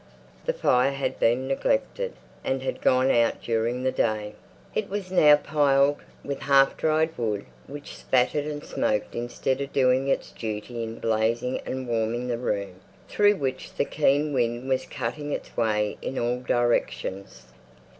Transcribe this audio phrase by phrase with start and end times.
[0.47, 2.13] The fire had been neglected,
[2.43, 4.33] and had gone out during the day;
[4.73, 9.71] it was now piled up with half dried wood, which sputtered and smoked instead of
[9.71, 14.87] doing its duty in blazing and warming the room, through which the keen wind was
[14.87, 17.43] cutting its way in all directions.